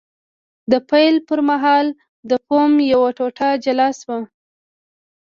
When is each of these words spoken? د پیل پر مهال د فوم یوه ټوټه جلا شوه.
د 0.71 0.73
پیل 0.89 1.15
پر 1.27 1.39
مهال 1.49 1.87
د 2.29 2.31
فوم 2.45 2.71
یوه 2.93 3.09
ټوټه 3.17 3.49
جلا 3.63 3.89
شوه. 3.99 4.17